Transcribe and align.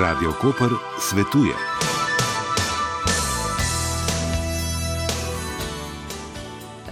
Radio 0.00 0.32
Koper 0.40 0.70
svetuje. 0.98 1.52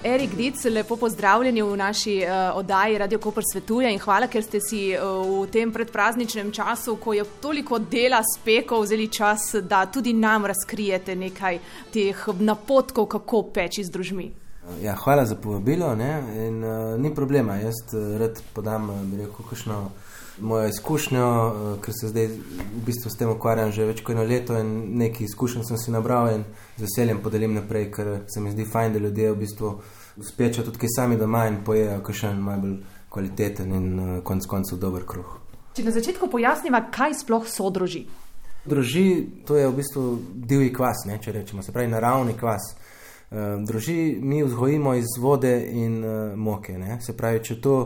Erik 0.05 0.35
Dic, 0.37 0.65
lepo 0.65 0.97
pozdravljeni 0.97 1.63
v 1.63 1.77
naši 1.77 2.19
uh, 2.19 2.57
oddaji 2.57 2.99
Radio 2.99 3.19
Koper 3.19 3.45
svetuje 3.53 3.93
in 3.93 3.99
hvala, 3.99 4.27
ker 4.27 4.45
ste 4.45 4.61
si 4.61 4.93
uh, 4.93 5.25
v 5.25 5.47
tem 5.53 5.73
predprazničnem 5.73 6.53
času, 6.53 6.99
ko 7.01 7.15
je 7.17 7.25
toliko 7.41 7.79
dela 7.79 8.21
spekov, 8.37 8.83
vzeli 8.85 9.09
čas, 9.09 9.55
da 9.63 9.87
tudi 9.87 10.13
nam 10.13 10.45
razkrijete 10.45 11.17
nekaj 11.17 11.59
teh 11.93 12.29
napotkov, 12.41 13.07
kako 13.07 13.43
peči 13.55 13.85
z 13.85 13.91
družmi. 13.91 14.29
Ja, 14.83 14.99
hvala 15.01 15.25
za 15.25 15.37
povabilo. 15.41 15.95
In, 15.97 16.61
uh, 16.65 17.01
ni 17.01 17.15
problema, 17.15 17.57
jaz 17.57 17.81
uh, 17.95 18.19
rad 18.21 18.43
podam 18.53 18.93
kakšno 19.49 19.89
mojo 20.41 20.69
izkušnjo, 20.69 21.27
uh, 21.27 21.81
ker 21.83 21.95
se 22.01 22.09
zdaj 22.09 22.27
v 22.27 22.83
bistvu 22.87 23.11
s 23.11 23.19
tem 23.19 23.31
ukvarjam 23.31 23.73
že 23.73 23.87
več 23.89 24.03
kot 24.03 24.15
eno 24.15 24.25
leto 24.27 24.59
in 24.59 24.71
nekaj 24.99 25.27
izkušenj 25.27 25.65
sem 25.69 25.79
si 25.79 25.95
nabral 25.95 26.31
in 26.35 26.45
z 26.77 26.87
veseljem 26.87 27.23
podelim 27.23 27.55
naprej, 27.55 27.91
ker 27.93 28.11
se 28.29 28.41
mi 28.41 28.53
zdi 28.53 28.65
fajn, 28.65 28.93
da 28.93 29.03
ljudje 29.05 29.33
v 29.33 29.39
bistvu 29.43 29.73
spečejo 30.31 30.67
tudi 30.67 30.91
sami 30.97 31.17
doma 31.17 31.47
in 31.49 31.61
pojejo 31.65 32.01
kakšen 32.03 32.45
najbolj 32.45 32.77
kvaliteten 33.09 33.73
in 33.73 33.89
uh, 33.99 34.13
konc 34.25 34.47
koncev 34.47 34.79
dober 34.79 35.07
kruh. 35.07 35.39
Če 35.77 35.87
na 35.87 35.95
začetku 35.95 36.29
pojasniva, 36.31 36.83
kaj 36.91 37.21
sploh 37.23 37.47
so 37.47 37.71
droži. 37.71 38.07
Droži, 38.69 39.07
to 39.47 39.57
je 39.57 39.69
v 39.69 39.75
bistvu 39.77 40.05
divji 40.35 40.73
kvas, 40.75 41.07
ne, 41.07 41.19
če 41.23 41.33
rečemo, 41.33 41.63
se 41.63 41.73
pravi 41.73 41.89
naravni 41.89 42.35
kvas. 42.37 42.75
Ehm, 43.31 43.65
droži 43.65 44.19
mi 44.21 44.43
vzgojimo 44.43 44.95
iz 44.99 45.15
vode 45.21 45.55
in 45.71 46.03
moke. 46.37 46.79
Ne? 46.79 46.99
Se 47.01 47.17
pravi, 47.17 47.45
če 47.45 47.61
to 47.61 47.77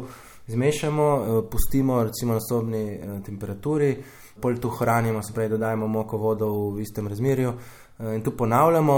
zmešamo, 0.47 1.17
uh, 1.17 1.45
pustimo 1.51 2.03
recimo 2.05 2.33
na 2.33 2.41
sobni 2.41 2.99
uh, 2.99 3.23
temperaturi, 3.25 3.97
pol 4.41 4.59
to 4.59 4.69
hranimo, 4.69 5.23
se 5.23 5.33
pravi, 5.33 5.49
dodajemo 5.49 5.87
moko 5.87 6.17
vodo 6.17 6.71
v 6.71 6.81
istem 6.81 7.09
razmerju 7.09 7.49
uh, 7.49 8.15
in 8.15 8.23
tu 8.23 8.37
ponavljamo, 8.37 8.97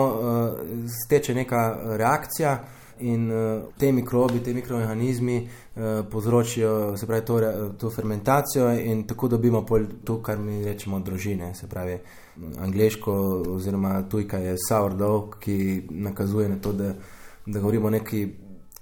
steče 1.05 1.35
neka 1.35 1.79
reakcija. 1.97 2.65
In 3.01 3.27
uh, 3.33 3.63
te 3.79 3.93
mikrobi, 3.93 4.39
te 4.39 4.53
mikroorganizmi 4.55 5.37
uh, 5.43 5.83
povzročijo 6.11 6.95
pravi, 7.07 7.25
to, 7.25 7.41
to 7.79 7.91
fermentacijo, 7.91 8.71
in 8.71 9.03
tako 9.07 9.29
dobimo 9.29 9.67
to, 10.05 10.23
kar 10.23 10.39
mi 10.39 10.65
rečemo, 10.65 11.01
drožine. 11.01 11.55
Se 11.55 11.67
pravi, 11.67 11.99
angliško, 12.59 13.13
oziroma 13.49 14.03
tujka 14.09 14.39
je 14.39 14.57
sourdough, 14.69 15.39
ki 15.41 15.83
nakazuje 15.91 16.49
na 16.49 16.57
to, 16.63 16.73
da, 16.73 16.95
da 17.47 17.61
govorimo 17.61 17.87
o 17.87 17.91
neki 17.91 18.29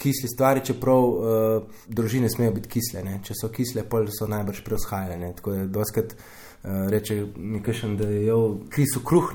kisli 0.03 0.29
stvari, 0.29 0.65
čeprav 0.67 1.05
uh, 1.05 1.81
družine 1.87 2.31
smejo 2.31 2.57
biti 2.57 2.73
kisle. 2.77 3.05
Ne? 3.07 3.21
Če 3.25 3.37
so 3.39 3.51
kisle, 3.55 3.85
pol 3.89 4.09
so 4.11 4.27
najbrž 4.31 4.63
preoshajale. 4.67 5.31
Tako 5.39 5.55
da 5.57 5.69
doskrat 5.79 6.17
uh, 6.17 6.89
reče 6.91 7.21
mi 7.37 7.63
kažem, 7.63 7.97
da 8.01 8.09
je 8.11 8.25
jev 8.27 8.45
kiso 8.75 9.05
kruh, 9.07 9.31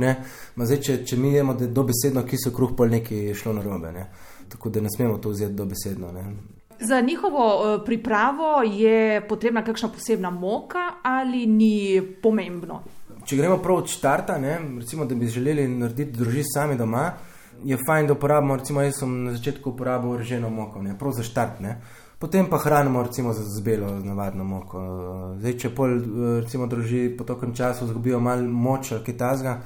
zdaj, 0.56 0.82
če, 0.82 1.00
če 1.08 1.18
mi 1.18 1.34
jemo 1.34 1.56
dobesedno 1.56 2.26
kiso 2.28 2.52
kruh, 2.56 2.76
pol 2.78 2.92
nekaj 2.94 3.32
je 3.32 3.40
šlo 3.40 3.56
narobe. 3.58 3.96
Ne? 3.96 4.10
Tako 4.52 4.70
da 4.70 4.84
ne 4.84 4.92
smemo 4.96 5.18
to 5.24 5.32
vzeti 5.32 5.56
dobesedno. 5.56 6.12
Ne? 6.12 6.28
Za 6.80 7.02
njihovo 7.02 7.48
uh, 7.56 7.80
pripravo 7.86 8.62
je 8.68 9.24
potrebna 9.28 9.64
kakšna 9.66 9.90
posebna 9.90 10.30
moka 10.30 10.92
ali 11.04 11.46
ni 11.48 12.02
pomembno? 12.22 12.84
če 13.28 13.36
gremo 13.36 13.58
prav 13.64 13.82
od 13.82 13.90
štarta, 13.92 14.38
ne, 14.40 14.56
recimo, 14.80 15.06
da 15.06 15.16
bi 15.16 15.28
želeli 15.28 15.68
narediti 15.68 16.16
družino 16.16 16.48
sami 16.54 16.78
doma, 16.80 17.10
je 17.64 17.78
fajn, 17.88 18.08
da 18.08 18.14
uporabimo, 18.14 18.56
recimo, 18.56 18.82
jaz 18.82 19.00
sem 19.00 19.24
na 19.24 19.34
začetku 19.34 19.70
uporabil 19.70 20.18
reženo 20.18 20.50
moko, 20.50 20.82
ne, 20.82 20.98
prav 21.00 21.12
za 21.12 21.24
štart. 21.24 21.60
Ne. 21.60 21.82
Potem 22.20 22.48
pa 22.50 22.58
hranimo 22.58 23.04
recimo, 23.04 23.34
z, 23.34 23.46
z 23.46 23.62
belo, 23.62 23.90
z 24.00 24.06
navadno 24.06 24.44
moko. 24.44 24.80
Zdaj, 25.38 25.58
če 25.62 25.70
pol, 25.70 26.00
recimo, 26.42 26.68
druži 26.68 27.12
po 27.18 27.24
tokem 27.24 27.54
času 27.56 27.86
izgubijo 27.86 28.20
malo 28.20 28.42
moč 28.42 28.92
ali 28.92 29.04
kaj 29.06 29.18
tasga, 29.18 29.60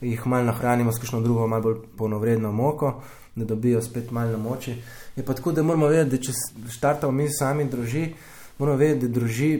jih 0.00 0.26
malo 0.26 0.48
nahranimo 0.48 0.92
s 0.92 1.02
kakšno 1.02 1.20
drugo, 1.20 1.46
malo 1.46 1.62
bolj 1.62 1.82
polnovredno 1.96 2.52
moko, 2.52 2.94
da 3.36 3.44
dobijo 3.44 3.82
spet 3.82 4.10
malo 4.10 4.38
moči. 4.38 4.78
Je 5.16 5.24
pa 5.24 5.34
tako, 5.34 5.52
da 5.52 5.62
moramo 5.62 5.86
vedeti, 5.92 6.16
da 6.16 6.22
če 6.22 6.32
štartamo 6.72 7.12
mi 7.12 7.28
sami 7.28 7.68
druži, 7.68 8.06
moramo 8.58 8.78
vedeti, 8.78 9.06
da 9.06 9.20
druži 9.20 9.52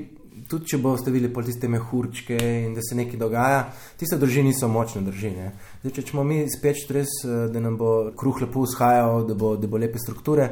tudi 0.48 0.70
če 0.72 0.78
boste 0.82 1.10
videli 1.10 1.32
pol 1.34 1.46
tiste 1.46 1.68
mehurčke 1.68 2.38
in 2.38 2.74
da 2.76 2.84
se 2.84 2.96
nekaj 2.98 3.20
dogaja, 3.20 3.62
tiste 4.00 4.18
družine 4.20 4.52
niso 4.52 4.68
močne 4.68 5.02
družine. 5.06 5.52
Zdaj, 5.82 5.94
če 5.96 6.04
ćemo 6.10 6.24
mi 6.24 6.42
speč 6.50 6.86
res, 6.94 7.14
eh, 7.24 7.46
da 7.52 7.62
nam 7.64 7.78
bo 7.80 8.12
kruh 8.16 8.42
lepo 8.44 8.66
vzhajal, 8.66 9.26
da 9.28 9.34
bo, 9.34 9.56
da 9.56 9.70
bo 9.70 9.80
lepe 9.80 9.98
strukture, 9.98 10.50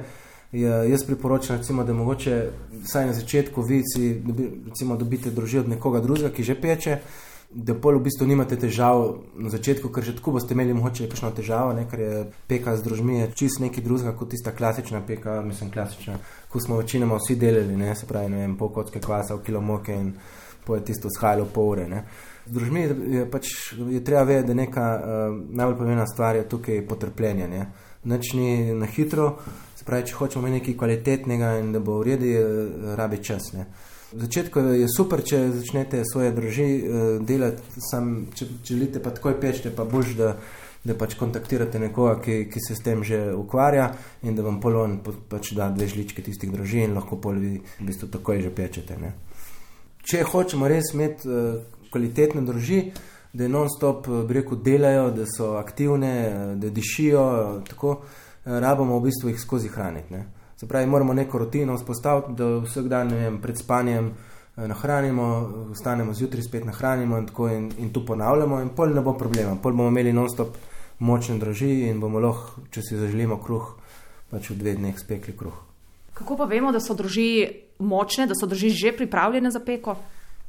je, 0.53 0.75
jaz 0.91 1.05
priporočam, 1.05 1.59
recimo, 1.59 1.85
da 1.85 1.93
mogoče 1.93 2.37
vsaj 2.85 3.07
na 3.07 3.13
začetku 3.13 3.63
vi 3.63 3.83
si 3.85 4.15
dobi, 4.25 4.51
recimo, 4.67 4.97
dobite 4.97 5.31
družino 5.31 5.67
od 5.67 5.73
nekoga 5.75 6.01
drugega, 6.01 6.31
ki 6.31 6.47
že 6.47 6.55
peče, 6.61 6.99
da 7.51 7.75
pol 7.75 7.99
v 7.99 8.07
bistvu 8.09 8.27
nimate 8.27 8.57
težav 8.59 9.23
na 9.39 9.51
začetku, 9.51 9.89
ker 9.95 10.05
že 10.05 10.17
tako 10.19 10.37
boste 10.37 10.55
imeli 10.55 10.75
mogoče 10.75 11.07
kakšno 11.09 11.31
težavo, 11.37 11.73
ne, 11.77 11.87
ker 11.89 12.01
je 12.01 12.25
peka 12.51 12.77
z 12.77 12.85
družmi, 12.85 13.21
je 13.21 13.29
čist 13.39 13.61
nekaj 13.63 13.85
drugega 13.85 14.13
kot 14.19 14.31
tista 14.35 14.53
klasična 14.53 15.01
peka, 15.07 15.41
mislim 15.47 15.71
klasična, 15.71 16.19
ko 16.51 16.61
smo 16.61 16.81
večinoma 16.83 17.21
vsi 17.21 17.39
delali, 17.39 17.77
ne, 17.77 17.95
se 17.95 18.07
pravi, 18.07 18.33
ne 18.35 18.43
vem, 18.43 18.57
pol 18.59 18.73
kocke 18.75 19.01
kvasa, 19.01 19.39
kilo 19.47 19.61
moke 19.61 19.95
in 19.95 20.13
poje 20.67 20.85
tisto 20.85 21.11
shajalo 21.11 21.47
pol 21.55 21.71
ure, 21.77 21.89
ne. 21.89 22.05
Z 22.47 22.55
družmi 22.55 22.83
je 23.15 23.25
pač 23.31 23.51
je 23.79 24.03
treba 24.05 24.27
vedeti, 24.27 24.49
da 24.51 24.55
neka 24.55 24.87
uh, 24.97 25.41
najbolj 25.49 25.79
pomembna 25.79 26.07
stvar 26.07 26.37
je 26.37 26.49
tukaj 26.51 26.83
potrpljenje, 26.87 27.49
ne. 27.49 27.67
Nič 28.07 28.35
ni 28.39 28.75
na 28.75 28.87
hitro, 28.87 29.37
se 29.75 29.87
pravi, 29.87 30.11
če 30.11 30.19
hočemo 30.19 30.51
nekaj 30.51 30.77
kvalitetnega 30.79 31.57
in 31.63 31.73
da 31.75 31.83
bo 31.83 32.01
v 32.03 32.11
redu, 32.11 32.33
rabi 32.99 33.23
čas, 33.23 33.53
ne. 33.55 33.71
V 34.13 34.23
začetku 34.23 34.61
je 34.79 34.87
super, 34.87 35.19
če 35.19 35.51
začnete 35.51 36.05
svoje 36.07 36.31
družine 36.31 36.75
uh, 36.79 37.07
delati, 37.27 37.63
sam, 37.83 38.29
če, 38.31 38.47
želite 38.63 39.03
pa 39.03 39.11
takoj 39.11 39.35
pečete, 39.43 39.73
pa 39.75 39.83
boš, 39.83 40.13
da, 40.15 40.29
da 40.87 40.95
pač 40.95 41.17
kontaktirate 41.19 41.81
nekoga, 41.83 42.21
ki, 42.23 42.37
ki 42.47 42.63
se 42.63 42.77
s 42.79 42.85
tem 42.87 43.03
že 43.03 43.35
ukvarja 43.35 43.89
in 44.23 44.39
da 44.39 44.47
vam 44.47 44.61
polon 44.63 45.01
pač 45.03 45.51
da 45.59 45.73
dve 45.75 45.91
žličke 45.91 46.23
tistih 46.23 46.55
družin 46.55 46.87
in 46.87 46.95
lahko 46.95 47.19
pol 47.19 47.41
vi 47.43 47.53
v 47.59 47.89
bistvu 47.89 48.07
takoj 48.15 48.45
že 48.47 48.55
pečete. 48.55 48.95
Ne. 48.95 49.11
Če 50.07 50.23
hočemo 50.23 50.71
res 50.71 50.95
imeti 50.95 51.27
uh, 51.27 51.59
kvalitetne 51.91 52.47
družine, 52.47 52.95
da 53.35 53.51
non-stop 53.51 54.07
uh, 54.07 54.23
reko 54.31 54.55
delajo, 54.55 55.11
da 55.19 55.27
so 55.27 55.57
aktivne, 55.59 56.15
da 56.63 56.71
dišijo, 56.71 57.27
tako 57.67 57.99
rabimo 58.47 59.01
v 59.01 59.09
bistvu 59.11 59.35
jih 59.35 59.43
skozi 59.43 59.75
hraniti. 59.75 60.23
Se 60.57 60.67
pravi, 60.67 60.87
moramo 60.87 61.13
neko 61.13 61.39
rutino 61.39 61.77
vzpostaviti, 61.77 62.33
da 62.33 62.47
vsak 62.65 62.89
dan 62.89 63.13
vem, 63.13 63.41
pred 63.43 63.59
spanjem 63.59 64.07
eh, 64.09 64.69
nahranimo, 64.69 65.27
vstanemo 65.75 66.15
zjutraj, 66.15 66.43
spet 66.43 66.65
nahranimo 66.65 67.19
in, 67.19 67.29
in, 67.57 67.71
in 67.79 67.93
to 67.93 68.05
ponavljamo, 68.07 68.61
in 68.61 68.69
pol 68.69 68.95
ne 68.95 69.01
bo 69.01 69.13
problema. 69.13 69.57
Pol 69.63 69.73
bomo 69.73 69.89
imeli 69.89 70.13
non-stop 70.13 70.57
močne 70.99 71.37
draži 71.39 71.91
in 71.91 72.01
bomo 72.01 72.21
lahko, 72.25 72.65
če 72.73 72.83
si 72.83 72.97
zaželimo 72.97 73.37
kruh, 73.37 73.75
pač 74.31 74.51
v 74.51 74.57
dveh 74.63 74.81
dneh 74.81 74.97
spekli 74.99 75.37
kruh. 75.37 75.61
Kako 76.17 76.39
pa 76.41 76.49
vemo, 76.49 76.73
da 76.73 76.81
so 76.81 76.97
drži 76.97 77.29
močne, 77.79 78.25
da 78.27 78.35
so 78.35 78.49
drži 78.49 78.71
že 78.73 78.97
pripravljene 78.97 79.51
za 79.53 79.61
peko? 79.61 79.99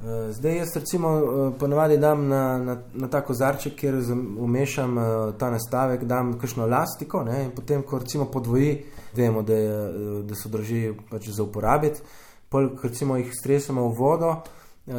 Eh, 0.00 0.32
zdaj 0.32 0.56
jaz 0.56 0.76
recimo 0.76 1.08
eh, 1.18 1.58
ponovadi 1.58 1.96
dam 1.98 2.28
na, 2.28 2.58
na, 2.58 2.76
na 2.94 3.08
ta 3.08 3.20
kozarček, 3.20 3.74
kjer 3.74 3.94
umešam 4.38 4.96
ta 5.38 5.50
nastavek, 5.50 6.04
dam 6.04 6.36
kakšno 6.38 6.66
lastiko 6.66 7.24
ne, 7.24 7.44
in 7.44 7.50
potem, 7.50 7.82
ko 7.82 7.98
recimo 7.98 8.28
podvoji 8.30 8.84
vemo, 9.16 9.42
da, 9.42 9.54
je, 9.54 10.22
da 10.22 10.38
so 10.38 10.48
drži 10.48 10.92
pač 11.10 11.28
za 11.34 11.42
uporabiti. 11.42 12.00
Pol, 12.48 12.70
recimo, 12.82 13.16
jih 13.18 13.32
stresemo 13.34 13.88
v 13.88 13.96
vodo, 13.98 14.30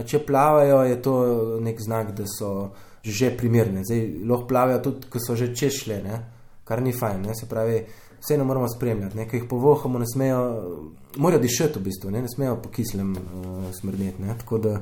če 0.06 0.20
plavajo, 0.26 0.84
je 0.86 1.00
to 1.02 1.16
nek 1.64 1.80
znak, 1.82 2.12
da 2.18 2.28
so 2.28 2.74
že 3.04 3.32
primerne. 3.38 3.86
Zdaj, 3.88 4.04
lahko 4.28 4.48
plavajo 4.52 4.84
tudi, 4.84 5.08
ko 5.10 5.24
so 5.24 5.36
že 5.40 5.54
češle, 5.56 6.04
ne? 6.04 6.20
kar 6.68 6.84
ni 6.84 6.92
fajn. 6.94 7.24
Ne? 7.26 7.34
Se 7.40 7.48
pravi, 7.50 7.80
vseeno 8.22 8.46
moramo 8.46 8.68
spremljati. 8.70 9.18
Nekaj 9.18 9.40
jih 9.40 9.48
povohamo, 9.50 10.00
ne 10.00 10.06
smejo, 10.14 10.42
morajo 11.18 11.42
dišati 11.42 11.80
v 11.80 11.84
bistvu, 11.84 12.12
ne, 12.12 12.22
ne 12.22 12.30
smejo 12.36 12.56
po 12.64 12.70
kislem 12.70 13.12
uh, 13.12 13.66
smrdeti. 13.80 14.24
Tako 14.40 14.58
da, 14.58 14.78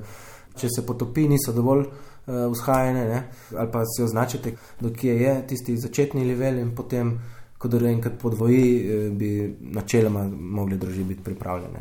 če 0.57 0.67
se 0.75 0.85
potopi, 0.85 1.27
niso 1.29 1.53
dovolj 1.53 1.85
uh, 1.85 2.51
vzhajene, 2.51 3.23
ali 3.56 3.71
pa 3.71 3.85
si 3.85 4.03
označite, 4.03 4.56
dokje 4.79 5.21
je 5.21 5.41
tisti 5.47 5.77
začetni 5.77 6.25
level 6.25 6.59
in 6.59 6.75
potem 6.75 7.17
ko 7.57 7.67
da 7.67 7.89
enkrat 7.89 8.13
podvoji, 8.21 8.77
eh, 8.77 9.09
bi 9.09 9.57
načeloma 9.62 10.29
mogli 10.39 10.77
družine 10.77 11.06
biti 11.06 11.23
pripravljene. 11.23 11.79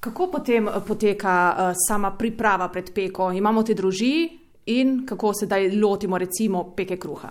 Kako 0.00 0.28
potem 0.30 0.68
poteka 0.86 1.56
uh, 1.58 1.76
sama 1.88 2.12
priprava 2.16 2.68
pred 2.68 2.92
peko? 2.94 3.32
Imamo 3.32 3.62
te 3.62 3.74
družine 3.74 4.28
in 4.66 5.06
kako 5.06 5.32
se 5.34 5.46
zdaj 5.46 5.70
lotimo, 5.74 6.18
recimo, 6.18 6.72
peke 6.76 6.96
kruha? 6.96 7.28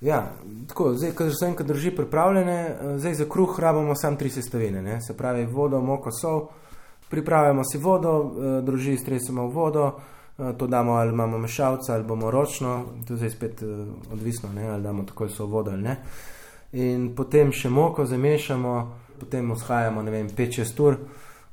Ja, 0.00 0.32
tako, 0.68 0.92
zdaj, 0.94 1.12
ko 1.16 1.28
so 1.30 1.46
enkrat 1.46 1.68
družine 1.68 1.96
pripravljene, 1.96 2.58
zdaj 2.98 3.14
za 3.14 3.28
kruh 3.30 3.58
rabimo 3.60 3.94
samo 3.94 4.16
tri 4.16 4.30
sestavine, 4.30 4.82
ne? 4.82 5.00
se 5.00 5.16
pravi 5.16 5.46
vodo, 5.46 5.80
moko, 5.80 6.12
sol. 6.12 6.48
Pripravljamo 7.08 7.62
si 7.64 7.78
vodo, 7.78 8.12
družine 8.62 8.98
stresemo 8.98 9.46
v 9.48 9.54
vodo, 9.54 9.90
to 10.58 10.66
damo 10.66 10.92
ali 10.98 11.12
imamo 11.12 11.38
mešalca 11.38 11.94
ali 11.94 12.04
bomo 12.04 12.30
ročno, 12.30 12.84
to 13.08 13.16
zdaj 13.16 13.30
spet 13.30 13.62
odvisno, 14.12 14.52
ne? 14.52 14.68
ali 14.68 14.82
damo 14.82 15.02
takoj 15.02 15.28
so 15.28 15.46
vodo 15.46 15.70
ali 15.70 15.82
ne 15.82 15.96
in 16.74 17.12
potem 17.14 17.52
še 17.54 17.70
moko 17.70 18.04
zamešamo, 18.06 18.74
potem 19.20 19.52
vzhajamo 19.54 20.02
5-6 20.02 20.80
ur, 20.82 20.96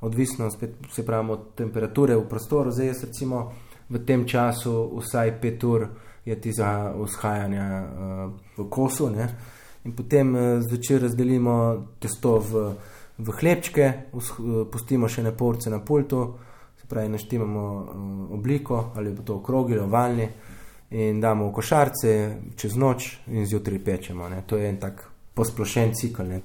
odvisno 0.02 0.50
spet, 0.52 0.80
se 0.90 1.06
pravi 1.06 1.32
od 1.32 1.52
temperature 1.56 2.16
v 2.18 2.26
prostoru. 2.30 2.72
Zdaj 2.72 2.88
jaz 2.88 3.04
recimo 3.06 3.52
v 3.90 4.02
tem 4.06 4.26
času 4.26 4.74
vsaj 4.98 5.36
pet 5.42 5.64
ur 5.64 5.88
je 6.26 6.42
ti 6.42 6.52
za 6.52 6.94
vzhajanje 6.96 7.60
uh, 7.60 8.32
v 8.58 8.70
kosu. 8.70 9.10
Ne? 9.10 9.28
In 9.84 9.96
potem 9.96 10.36
uh, 10.36 10.62
zvečer 10.62 11.02
razdelimo 11.02 11.56
testo 12.00 12.38
v, 12.40 12.74
v 13.18 13.38
hlebčke, 13.42 13.94
uh, 14.14 14.24
pustimo 14.72 15.10
še 15.10 15.24
ne 15.24 15.34
porce 15.38 15.70
na 15.70 15.80
pultu, 15.80 16.24
se 16.78 16.88
pravi, 16.88 17.10
naštemamo 17.10 17.66
uh, 17.74 17.86
obliko 18.38 18.92
ali 18.96 19.14
bo 19.14 19.24
to 19.24 19.42
okrogli, 19.42 19.80
ovalni 19.80 20.30
in 20.92 21.20
damo 21.20 21.48
v 21.48 21.54
košarce 21.56 22.12
čez 22.56 22.76
noč 22.76 23.18
in 23.28 23.46
zjutraj 23.46 23.80
pečemo. 23.84 24.30
Ne? 24.30 24.44
To 24.48 24.58
je 24.58 24.70
en 24.70 24.78
tak 24.80 25.06
posplošen 25.34 25.96
cikl. 25.96 26.28
Ne? 26.28 26.42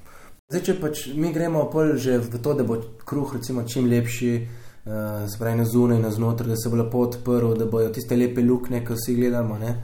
Zdaj, 0.47 0.61
če 0.63 0.75
pač 0.79 1.07
mi 1.19 1.33
gremo 1.35 1.67
že 1.95 2.19
v 2.23 2.39
to, 2.39 2.53
da 2.53 2.63
bo 2.63 2.79
kruh 3.03 3.33
recimo, 3.35 3.67
čim 3.67 3.89
lepši, 3.91 4.47
uh, 4.87 5.29
spravi 5.29 5.57
na 5.57 5.65
zunaj, 5.65 5.99
na 5.99 6.11
znotraj, 6.11 6.49
da 6.49 6.55
se 6.55 6.69
bo 6.69 6.75
lepo 6.75 6.99
odprl, 6.99 7.53
da 7.53 7.65
bojo 7.65 7.89
tiste 7.89 8.15
lepe 8.15 8.41
luknje, 8.41 8.83
ki 8.85 8.93
vsi 8.93 9.15
gledamo. 9.15 9.57
Ne? 9.57 9.75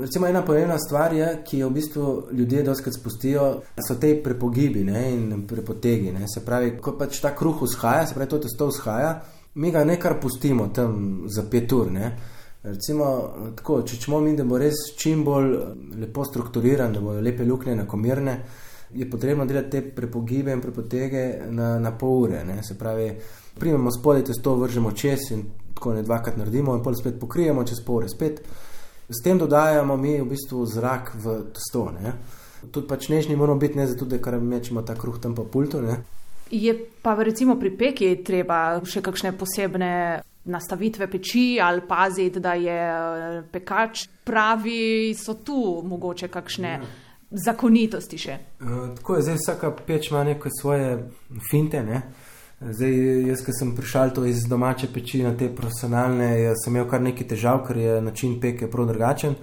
Recimo 0.00 0.26
ena 0.26 0.42
pomembna 0.44 0.78
stvar 0.78 1.12
je, 1.12 1.28
ki 1.46 1.58
jo 1.58 1.68
v 1.68 1.72
bistvu 1.72 2.06
ljudje 2.32 2.62
doskrat 2.62 2.94
spustijo, 2.94 3.46
so 3.88 3.94
te 4.00 4.12
prepogibi 4.22 4.84
ne? 4.84 5.04
in 5.14 5.46
prepotegi. 5.46 6.12
Ne? 6.12 6.28
Se 6.28 6.44
pravi, 6.44 6.76
ko 6.82 6.96
pač 6.98 7.20
ta 7.24 7.34
kruh 7.36 7.62
vzhaja, 7.62 8.06
se 8.06 8.14
pravi, 8.14 8.30
to 8.30 8.42
testo 8.44 8.68
vzhaja, 8.68 9.14
mi 9.54 9.70
ga 9.72 9.84
nekar 9.84 10.18
pustimo 10.20 10.68
tam 10.74 11.24
za 11.26 11.46
pet 11.50 11.72
ur. 11.72 11.92
Ne? 11.92 12.12
Recimo, 12.62 13.08
tako, 13.56 13.82
če 13.86 13.96
čemo 14.02 14.20
mi, 14.20 14.36
da 14.36 14.44
bo 14.44 14.58
res 14.58 14.90
čim 14.98 15.22
bolj 15.24 15.54
lepo 15.96 16.24
strukturiran, 16.26 16.92
da 16.92 17.00
bodo 17.00 17.22
lepe 17.24 17.46
luknje 17.46 17.72
enakomerne 17.78 18.40
je 18.94 19.10
potrebno 19.10 19.44
delati 19.44 19.70
te 19.70 19.82
prepogibe 19.82 20.52
in 20.52 20.60
prepotege 20.60 21.38
na, 21.50 21.78
na 21.78 21.92
pol 21.92 22.22
ure. 22.22 22.44
Ne? 22.44 22.62
Se 22.62 22.78
pravi, 22.78 23.12
primemo 23.58 23.90
spodaj 23.90 24.24
testo, 24.24 24.56
vržemo 24.56 24.92
čez 24.92 25.30
in 25.30 25.44
tako 25.74 25.94
ne 25.94 26.02
dvakrat 26.02 26.36
naredimo, 26.36 26.76
in 26.76 26.82
pol 26.82 26.94
spet 26.94 27.18
pokrijemo, 27.20 27.64
čez 27.64 27.82
pol 27.84 28.02
ure 28.02 28.08
spet. 28.08 28.40
S 29.08 29.22
tem 29.24 29.38
dodajamo 29.38 29.96
mi 29.96 30.18
v 30.20 30.28
bistvu 30.28 30.66
zrak 30.66 31.12
v 31.14 31.40
testo. 31.54 31.88
Ne? 32.00 32.12
Tudi 32.70 32.88
pač 32.88 33.08
nežni 33.08 33.36
moramo 33.36 33.60
biti, 33.60 33.78
ne 33.78 33.86
zato, 33.86 34.04
da 34.04 34.18
kar 34.18 34.40
mečemo 34.40 34.82
ta 34.82 34.96
kruh 34.98 35.20
tam 35.20 35.34
po 35.34 35.44
pultu. 35.44 35.82
Ne? 35.82 36.00
Je 36.50 36.72
pa 37.02 37.14
recimo 37.14 37.58
pri 37.60 37.70
peki 37.76 38.16
treba 38.24 38.80
še 38.84 39.04
kakšne 39.04 39.34
posebne 39.36 39.92
nastavitve 40.48 41.10
peči 41.12 41.58
ali 41.60 41.84
paziti, 41.84 42.40
da 42.40 42.54
je 42.56 42.78
eh, 42.78 43.42
pekač 43.52 44.06
pravi, 44.24 45.12
so 45.12 45.36
tu 45.44 45.82
mogoče 45.84 46.32
kakšne. 46.32 46.72
Ja 46.72 47.07
zakonitosti 47.30 48.18
še. 48.18 48.38
Uh, 48.60 48.96
tako 48.96 49.16
je, 49.16 49.22
zdaj 49.28 49.38
vsaka 49.42 49.70
peč 49.86 50.10
ima 50.10 50.24
neke 50.24 50.50
svoje 50.60 50.96
finte. 51.50 51.82
Ne? 51.82 52.02
Zdaj, 52.60 52.94
jaz, 53.28 53.44
ki 53.46 53.54
sem 53.54 53.70
prišel 53.76 54.10
to 54.16 54.24
iz 54.26 54.42
domače 54.50 54.88
peči 54.90 55.22
na 55.22 55.30
te 55.38 55.46
profesionalne, 55.54 56.32
sem 56.58 56.74
imel 56.74 56.88
kar 56.90 57.02
nekaj 57.04 57.28
težav, 57.30 57.62
ker 57.68 57.78
je 57.78 58.00
način 58.02 58.40
peke 58.42 58.66
prav 58.70 58.88
drugačen. 58.90 59.36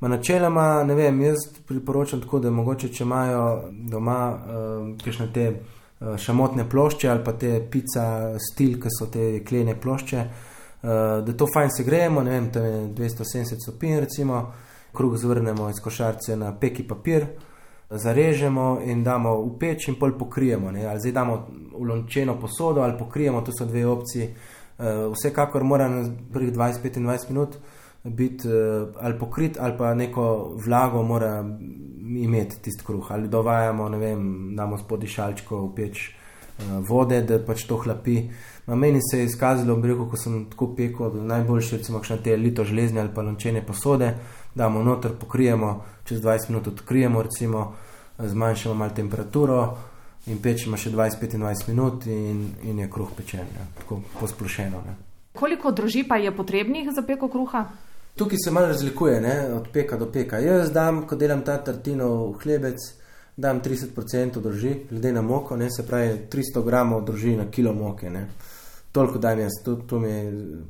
Ma 0.00 0.08
načeloma, 0.08 0.84
ne 0.84 0.94
vem, 0.96 1.22
jaz 1.24 1.46
priporočam 1.68 2.20
tako, 2.20 2.40
da 2.40 2.50
mogoče, 2.52 2.88
če 2.92 3.04
imajo 3.04 3.44
doma 3.88 4.18
uh, 4.32 5.26
te 5.32 5.46
uh, 5.50 6.16
šamotne 6.20 6.68
plošče 6.68 7.08
ali 7.08 7.24
pa 7.24 7.32
te 7.32 7.58
pica 7.70 8.04
stil, 8.40 8.76
ki 8.80 8.92
so 8.92 9.08
te 9.12 9.44
klene 9.44 9.76
plošče, 9.80 10.24
uh, 10.24 10.90
da 11.24 11.36
to 11.36 11.48
fajn 11.54 11.72
se 11.76 11.84
gremo, 11.84 12.22
ne 12.24 12.36
vem, 12.36 12.50
tam 12.52 12.64
je 12.64 12.80
270 12.96 13.64
stopinj 13.64 14.00
recimo 14.04 14.42
kruh 14.92 15.16
zvrnemo 15.16 15.70
iz 15.70 15.80
košarce 15.80 16.36
na 16.36 16.52
peki 16.60 16.86
papir, 16.88 17.26
zarežemo 17.90 18.80
in 18.84 19.04
damo 19.04 19.34
v 19.42 19.58
peč 19.58 19.88
in 19.88 19.98
pol 19.98 20.14
pokrijemo. 20.18 20.70
Ne? 20.70 20.86
Ali 20.86 21.00
zdaj 21.00 21.12
damo 21.12 21.46
v 21.74 21.84
lončeno 21.84 22.38
posodo 22.40 22.82
ali 22.82 22.98
pokrijemo, 22.98 23.42
to 23.42 23.52
so 23.52 23.66
dve 23.66 23.86
opcije. 23.86 24.34
Vsekakor 25.12 25.64
mora 25.64 25.88
na 25.88 26.08
prvih 26.32 26.52
20-25 26.52 27.28
minut 27.28 27.56
biti 28.04 28.48
ali 29.00 29.18
pokrit 29.18 29.58
ali 29.60 29.76
pa 29.78 29.94
neko 29.94 30.54
vlago 30.66 31.02
mora 31.02 31.44
imeti 32.16 32.62
tisti 32.62 32.84
kruh. 32.84 33.12
Ali 33.12 33.28
dovajamo, 33.28 33.88
ne 33.88 33.98
vem, 33.98 34.56
damo 34.56 34.78
spodaj 34.78 35.08
šalčko 35.08 35.66
v 35.66 35.74
peč 35.74 36.19
vode, 36.88 37.22
da 37.22 37.38
pač 37.38 37.64
to 37.68 37.76
hlapi. 37.76 38.22
Na 38.66 38.76
meni 38.76 39.00
se 39.02 39.18
je 39.18 39.24
izkazalo, 39.26 39.74
rekel, 39.82 40.06
ko 40.10 40.16
sem 40.16 40.44
tako 40.50 40.74
pekel, 40.76 41.10
da 41.14 41.24
najboljše 41.34 41.80
recimo 41.80 42.02
še 42.04 42.20
te 42.22 42.36
lito 42.36 42.64
železne 42.64 43.00
ali 43.00 43.14
pa 43.14 43.22
lončene 43.22 43.64
posode 43.66 44.14
damo 44.54 44.82
noter, 44.82 45.12
pokrijemo, 45.20 45.84
čez 46.04 46.22
20 46.22 46.48
minut 46.48 46.66
odkrijemo, 46.66 47.22
recimo, 47.22 47.74
zmanjšamo 48.18 48.74
malo 48.74 48.90
temperaturo 48.90 49.76
in 50.26 50.38
pečemo 50.42 50.76
še 50.76 50.90
20-25 50.90 51.68
minut, 51.68 52.06
in, 52.06 52.50
in 52.62 52.78
je 52.78 52.90
kruh 52.90 53.08
pečen, 53.16 53.46
ja. 53.56 53.66
tako 53.78 54.02
posplošeno. 54.20 54.82
Ne. 54.86 54.96
Koliko 55.32 55.70
droži 55.70 56.04
pa 56.08 56.16
je 56.16 56.34
potrebnih 56.36 56.90
za 56.94 57.02
peko 57.06 57.28
kruha? 57.28 57.64
Tukaj 58.16 58.38
se 58.44 58.50
malo 58.50 58.66
razlikuje, 58.66 59.20
ne? 59.20 59.54
od 59.54 59.70
peka 59.72 59.96
do 59.96 60.10
peka. 60.12 60.38
Jaz 60.38 60.72
dam, 60.72 61.06
ko 61.06 61.16
delam 61.16 61.44
ta 61.46 61.56
tartino 61.64 62.10
v 62.32 62.42
hlebec, 62.42 62.76
dam 63.36 63.60
30% 63.62 64.40
drži, 64.42 64.74
glede 64.90 65.12
na 65.12 65.22
moko, 65.22 65.56
ne? 65.56 65.70
se 65.70 65.86
pravi 65.86 66.26
300 66.30 66.64
gramov 66.64 67.04
drži 67.04 67.36
na 67.36 67.50
kilo 67.50 67.74
moke. 67.74 68.10
Ne? 68.10 68.26
Toliko 68.92 69.18
dam 69.18 69.38
jaz, 69.38 69.62
to, 69.64 69.74
to 69.86 69.98
mi 69.98 70.12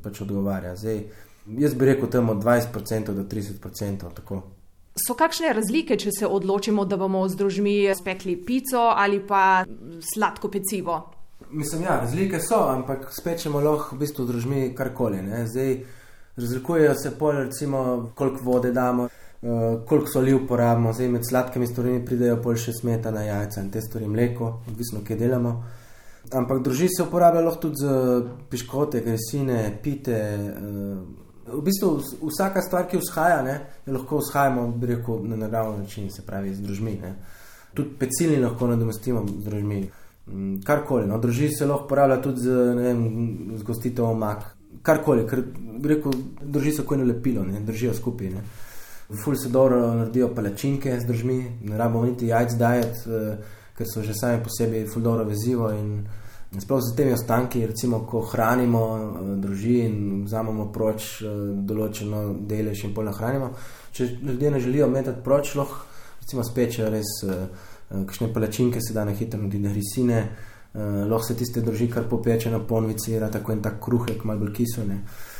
pač 0.03 0.21
odgovarja. 0.21 0.75
Zdaj, 0.75 1.03
Jaz 1.45 1.73
bi 1.73 1.85
rekel 1.85 2.09
temu 2.09 2.33
20% 2.35 3.13
do 3.13 3.23
30%. 3.23 4.13
Tako. 4.15 4.41
So 5.07 5.15
kakšne 5.17 5.53
razlike, 5.53 5.97
če 5.97 6.11
se 6.19 6.27
odločimo, 6.27 6.85
da 6.85 6.97
bomo 6.97 7.23
z 7.29 7.39
družmi 7.39 7.75
spekli 7.97 8.35
pico 8.45 8.91
ali 8.91 9.21
pa 9.27 9.63
sladko 10.13 10.51
pecivo? 10.51 10.99
Mislim, 11.51 11.83
ja, 11.83 11.97
razlike 12.03 12.39
so, 12.39 12.61
ampak 12.69 13.09
spečemo 13.11 13.59
lahko 13.59 13.95
v 13.95 14.03
bistvu 14.03 14.25
družmi 14.27 14.69
karkoli. 14.77 15.21
Ne? 15.25 15.45
Zdaj 15.47 15.73
razlikujejo 16.37 16.93
se 16.95 17.11
pol, 17.17 17.43
recimo, 17.47 18.11
koliko 18.15 18.43
vode 18.43 18.71
damo, 18.71 19.09
uh, 19.41 19.85
koliko 19.85 20.07
soli 20.07 20.33
uporabimo. 20.33 20.93
Zdaj 20.93 21.09
med 21.09 21.27
sladkimi 21.29 21.67
stvarmi 21.67 22.05
pridejo 22.05 22.37
pol 22.43 22.55
še 22.55 22.73
smetana, 22.73 23.23
jajca 23.25 23.61
in 23.61 23.71
te 23.71 23.81
stvari 23.81 24.07
mleko, 24.07 24.51
odvisno, 24.69 25.03
kje 25.07 25.17
delamo. 25.19 25.55
Ampak 26.37 26.61
druži 26.63 26.87
se 26.89 27.03
uporabljajo 27.03 27.45
lahko 27.45 27.61
tudi 27.61 27.81
za 27.81 27.95
piškote, 28.49 29.01
gresine, 29.05 29.63
pite. 29.83 30.21
Uh, 30.37 31.21
v 31.51 31.61
bistvu 31.65 31.99
vsaka 32.29 32.61
stvar, 32.61 32.87
ki 32.87 33.01
vzhaja, 33.01 33.41
ne, 33.43 33.55
lahko 33.87 34.21
vzhajamo 34.21 34.67
rekel, 34.87 35.25
na 35.27 35.35
naravni 35.35 35.83
način, 35.83 36.09
se 36.11 36.21
pravi 36.25 36.53
z 36.55 36.61
družmi. 36.61 36.97
Ne. 37.01 37.15
Tudi 37.73 37.97
pecilni 37.99 38.39
lahko 38.43 38.67
nadomestimo 38.67 39.25
z 39.27 39.43
družmi. 39.45 39.81
Mm, 40.27 40.61
karkoli, 40.63 41.07
no, 41.07 41.17
druži 41.19 41.49
se 41.49 41.65
lahko 41.65 41.85
uporablja 41.85 42.21
tudi 42.21 42.45
z, 42.45 42.57
vem, 42.77 43.05
z 43.57 43.63
gostitev 43.63 44.05
omak. 44.05 44.51
Karkoli, 44.81 45.25
ker 45.27 45.43
rekel, 45.83 46.13
drži 46.41 46.71
se 46.77 46.85
kot 46.85 46.97
eno 46.97 47.07
lepilo, 47.09 47.43
ne, 47.45 47.59
držijo 47.65 47.93
skupaj. 47.97 48.29
Ne. 48.29 48.43
Ful 49.11 49.35
se 49.35 49.49
dobro 49.49 49.79
naredijo 49.93 50.29
palačinke 50.35 50.93
z 50.99 51.05
družmi, 51.05 51.37
ne 51.67 51.77
rabimo 51.77 52.05
niti 52.05 52.29
jajc 52.31 52.55
dajati, 52.59 52.99
uh, 53.09 53.57
ker 53.77 53.87
so 53.89 54.03
že 54.03 54.13
sami 54.15 54.43
po 54.43 54.49
sebi 54.49 54.85
ful 54.87 55.03
dobro 55.03 55.25
vezivo 55.27 55.71
in 55.71 56.03
Sploh 56.59 56.81
z 56.83 56.95
temi 56.95 57.13
ostanki, 57.13 57.65
recimo, 57.65 58.03
ko 58.03 58.19
hranimo 58.27 58.81
eh, 58.99 59.35
družino 59.39 59.85
in 59.87 60.23
vzamemo 60.27 60.65
proč 60.75 61.21
eh, 61.23 61.29
določeno 61.63 62.25
delež 62.43 62.83
in 62.83 62.91
pol 62.91 63.07
nahranimo. 63.07 63.53
Če 63.95 64.09
ljudje 64.19 64.51
ne 64.51 64.59
želijo 64.59 64.89
metati 64.91 65.23
proč, 65.23 65.53
lahko 65.55 65.85
recimo 66.19 66.43
spečejo 66.43 66.89
res 66.91 67.13
eh, 67.23 67.45
kakšne 67.87 68.33
palačinke, 68.35 68.83
se 68.83 68.91
da 68.91 69.07
na 69.07 69.15
hitro 69.15 69.39
narediti 69.39 69.71
risine, 69.79 70.19
lahko 70.71 71.25
se 71.27 71.35
tiste 71.35 71.59
drži 71.59 71.89
kar 71.91 72.05
popeče 72.07 72.51
na 72.51 72.61
ponvici, 72.63 73.17
da 73.19 73.27
tako 73.31 73.51
en 73.51 73.63
tak 73.63 73.81
kruhek, 73.83 74.23
malo 74.23 74.45
bolj 74.45 74.53
kisone. 74.61 74.95
Mm, 74.95 75.30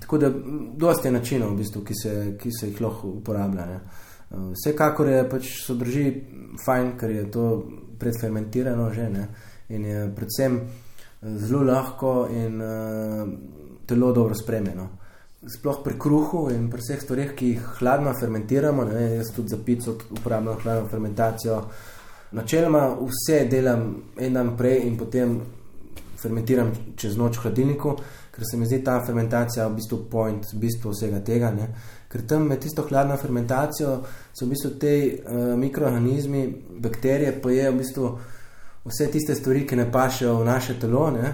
tako 0.00 0.18
da 0.18 0.30
dosti 0.76 1.08
je 1.08 1.12
načinov, 1.12 1.52
v 1.52 1.62
bistvu, 1.62 1.84
ki, 1.84 1.94
se, 2.02 2.14
ki 2.40 2.50
se 2.60 2.70
jih 2.70 2.80
lahko 2.82 3.08
uporablja. 3.20 3.66
Ne. 3.66 3.80
Vsekakor 4.54 5.08
je 5.08 5.20
pač 5.30 5.52
so 5.64 5.74
drži 5.78 6.08
fajn, 6.64 6.96
ker 6.98 7.10
je 7.10 7.30
to 7.30 7.44
predfermentirano 7.98 8.90
že. 8.92 9.10
Ne 9.10 9.28
in 9.68 9.84
je 9.84 10.12
predvsem 10.16 10.56
eh, 10.56 11.36
zelo 11.38 11.62
lahko 11.62 12.28
in 12.30 12.60
uh, 12.60 13.28
telo 13.86 14.12
dobro 14.12 14.34
spremljeno. 14.34 14.88
Sploh 15.58 15.82
pri 15.84 15.94
kruhu 15.98 16.48
in 16.50 16.70
pri 16.70 16.82
vseh 16.82 17.02
stvareh, 17.02 17.34
ki 17.34 17.52
jih 17.52 17.66
hladno 17.78 18.12
fermentiramo, 18.20 18.84
ne, 18.84 19.04
jaz 19.16 19.30
tudi 19.36 19.48
za 19.48 19.58
pico 19.64 19.94
uporabljam 20.10 20.58
hladno 20.62 20.88
fermentacijo. 20.88 21.60
Načeloma 22.32 22.96
vse 22.98 23.44
delam 23.48 23.84
en 24.18 24.34
dan 24.34 24.56
prej 24.56 24.82
in 24.88 24.98
potem 24.98 25.38
fermentiram 26.18 26.72
čez 26.96 27.16
noč 27.16 27.38
v 27.38 27.46
hladilniku, 27.46 27.94
ker 28.38 28.46
se 28.46 28.56
mi 28.56 28.66
zdi 28.66 28.78
ta 28.86 29.00
fermentacija 29.02 29.66
v 29.66 29.74
bistvu 29.80 30.04
point, 30.10 30.46
v 30.54 30.60
bistvu 30.62 30.92
vsega 30.94 31.18
tega. 31.26 31.50
Ne. 31.50 31.68
Ker 32.08 32.22
tam 32.22 32.46
med 32.46 32.62
tisto 32.62 32.84
hladno 32.86 33.16
fermentacijo 33.18 33.96
so 34.30 34.46
v 34.46 34.52
bistvu 34.52 34.70
te 34.78 34.92
uh, 35.02 35.54
mikroorganizmi, 35.58 36.42
bakterije, 36.78 37.32
pojejo 37.42 37.72
v 37.72 37.80
bistvu 37.80 38.10
vse 38.86 39.08
tiste 39.10 39.34
stvari, 39.34 39.64
ki 39.66 39.76
ne 39.76 39.88
pašejo 39.92 40.36
v 40.38 40.44
naše 40.46 40.78
telo 40.78 41.08
ne, 41.10 41.32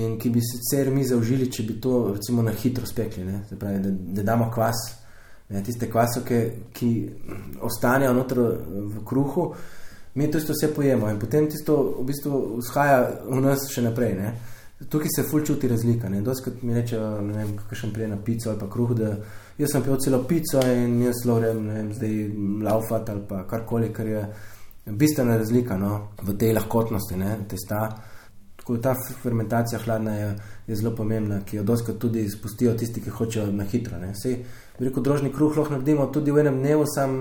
in 0.00 0.16
ki 0.18 0.30
bi 0.32 0.40
sicer 0.40 0.88
mi 0.94 1.04
zaužili, 1.04 1.50
če 1.52 1.66
bi 1.68 1.76
to 1.82 2.14
recimo 2.14 2.42
na 2.42 2.54
hitro 2.56 2.86
spekli, 2.86 3.26
pravi, 3.58 3.82
da, 3.84 3.92
da 4.16 4.24
damo 4.32 4.48
kvas, 4.54 4.80
ne, 5.50 5.62
tiste 5.66 5.90
kvasoke, 5.90 6.40
ki 6.72 6.90
ostanejo 7.68 8.14
noter 8.16 8.40
v 8.40 9.04
kruhu, 9.04 9.50
mi 10.14 10.30
to 10.30 10.38
isto 10.38 10.56
vse 10.56 10.72
pojemo 10.74 11.10
in 11.10 11.20
potem 11.20 11.46
tisto 11.50 11.76
v 12.00 12.06
bistvu 12.08 12.40
vzhaja 12.58 13.02
v 13.28 13.44
nas 13.44 13.68
še 13.70 13.84
naprej. 13.84 14.16
Ne. 14.18 14.32
Tukaj 14.88 15.08
se 15.16 15.22
ful 15.22 15.44
čuti 15.44 15.68
razlika. 15.68 16.08
Doskrat 16.08 16.62
mi 16.62 16.74
reče, 16.74 16.98
ne 16.98 17.32
vem, 17.36 17.56
kakšen 17.68 17.92
prej 17.92 18.08
na 18.08 18.16
pico 18.24 18.50
ali 18.50 18.58
pa 18.58 18.68
kruh, 18.70 18.94
da 18.96 19.10
jaz 19.58 19.72
sem 19.72 19.82
pil 19.84 19.98
celo 20.00 20.22
pico 20.28 20.60
in 20.66 21.02
jaz 21.02 21.20
rem, 21.26 21.64
ne 21.66 21.74
vem, 21.74 21.90
zdaj 21.92 22.14
laufat 22.64 23.10
ali 23.10 23.20
pa 23.28 23.42
karkoli, 23.46 23.92
kar 23.92 24.06
je 24.06 24.22
bistvena 24.86 25.36
razlika 25.36 25.76
no, 25.76 26.08
v 26.22 26.36
tej 26.38 26.54
lahkotnosti, 26.56 27.16
ne, 27.16 27.36
testa. 27.48 27.82
Tako 28.56 28.76
ta 28.76 28.94
fermentacija 29.22 29.78
hladna 29.84 30.14
je, 30.16 30.30
je 30.66 30.76
zelo 30.76 30.94
pomembna, 30.96 31.40
ki 31.44 31.56
jo 31.56 31.62
doskrat 31.64 31.98
tudi 31.98 32.24
spustijo 32.30 32.72
tisti, 32.74 33.00
ki 33.00 33.10
hočejo 33.10 33.46
na 33.52 33.64
hitro. 33.64 33.98
Ne. 33.98 34.14
Sej, 34.16 34.38
rekel, 34.78 35.02
drožni 35.02 35.32
kruh 35.32 35.56
lahko 35.56 35.76
naredimo 35.76 36.06
tudi 36.12 36.32
v 36.32 36.40
enem 36.44 36.60
dnevu, 36.60 36.86
sam, 36.88 37.18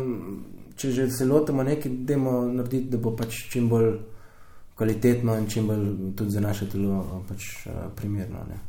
če 0.79 0.91
že 0.95 1.09
se 1.11 1.27
lotimo 1.27 1.63
nekaj, 1.63 1.91
dajmo 2.07 2.41
narediti, 2.53 2.89
da 2.91 3.03
bo 3.03 3.15
pač 3.19 3.43
čim 3.51 3.67
bolj 3.71 3.97
kvalitetno 4.79 5.35
in 5.37 5.47
čim 5.49 5.67
bolj 5.67 5.87
tudi 6.15 6.31
za 6.31 6.39
naše 6.39 6.69
telo 6.71 7.23
pač, 7.27 7.67
primerno. 7.95 8.45
Ne. 8.47 8.59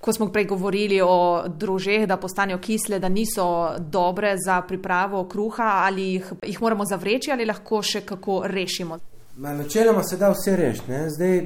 Ko 0.00 0.12
smo 0.12 0.30
prej 0.32 0.46
govorili 0.48 1.00
o 1.04 1.44
drožeh, 1.48 2.06
da 2.08 2.16
postanejo 2.16 2.58
kisle, 2.58 2.98
da 2.98 3.08
niso 3.08 3.44
dobre 3.78 4.32
za 4.46 4.62
pripravo 4.68 5.26
kruha, 5.28 5.68
ali 5.84 6.06
jih, 6.14 6.32
jih 6.42 6.62
moramo 6.62 6.84
zavreči 6.88 7.30
ali 7.32 7.44
lahko 7.44 7.82
še 7.82 8.00
kako 8.00 8.40
rešimo. 8.46 8.98
Na 9.36 9.52
načeloma 9.54 10.02
se 10.02 10.16
da 10.16 10.32
vse 10.32 10.56
rešiti. 10.56 11.04
Zdaj, 11.16 11.36